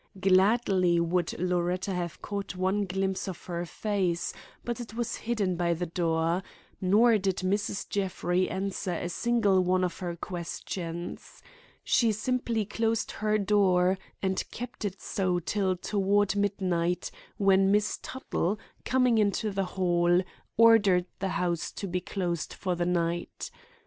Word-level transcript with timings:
Gladly 0.19 0.99
would 0.99 1.37
Loretta 1.39 1.93
have 1.93 2.23
caught 2.23 2.55
one 2.55 2.85
glimpse 2.85 3.27
of 3.27 3.45
her 3.45 3.67
face, 3.67 4.33
but 4.65 4.79
it 4.79 4.95
was 4.95 5.17
hidden 5.17 5.55
by 5.55 5.75
the 5.75 5.85
door; 5.85 6.41
nor 6.81 7.19
did 7.19 7.37
Mrs. 7.45 7.87
Jeffrey 7.87 8.49
answer 8.49 8.93
a 8.93 9.09
single 9.09 9.63
one 9.63 9.83
of 9.83 9.99
her 9.99 10.15
questions. 10.15 11.43
She 11.83 12.11
simply 12.11 12.65
closed 12.65 13.11
her 13.11 13.37
door 13.37 13.99
and 14.23 14.43
kept 14.49 14.85
it 14.85 14.99
so 15.03 15.37
till 15.39 15.75
toward 15.77 16.35
midnight, 16.35 17.11
when 17.37 17.69
Miss 17.71 17.99
Tuttle, 18.01 18.57
coming 18.83 19.19
into 19.19 19.51
the 19.51 19.65
hall, 19.77 20.21
ordered 20.57 21.05
the 21.19 21.29
house 21.37 21.71
to 21.73 21.85
be 21.85 22.01
closed 22.01 22.53
for 22.53 22.73
the 22.73 22.87
night. 22.87 23.51